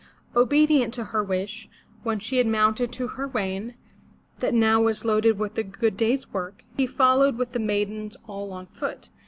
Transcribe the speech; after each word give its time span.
Obedient 0.35 0.95
to 0.95 1.03
her 1.03 1.23
wish, 1.23 1.69
when 2.01 2.17
she 2.17 2.37
had 2.39 2.47
mounted 2.47 2.91
to 2.93 3.07
her 3.09 3.27
wain, 3.27 3.75
that 4.39 4.51
now 4.51 4.81
was 4.81 5.05
loaded 5.05 5.37
with 5.37 5.53
the 5.53 5.61
good 5.63 5.95
day's 5.95 6.33
work, 6.33 6.63
he 6.75 6.87
followed 6.87 7.37
with 7.37 7.51
the 7.51 7.59
maidens 7.59 8.17
all 8.25 8.51
on 8.51 8.65
foot. 8.65 9.11